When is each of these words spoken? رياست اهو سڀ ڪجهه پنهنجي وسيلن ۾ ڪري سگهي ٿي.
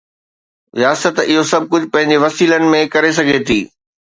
رياست 0.79 1.15
اهو 1.33 1.43
سڀ 1.51 1.63
ڪجهه 1.71 1.91
پنهنجي 1.93 2.17
وسيلن 2.25 2.67
۾ 2.75 2.83
ڪري 2.97 3.13
سگهي 3.19 3.39
ٿي. 3.51 3.59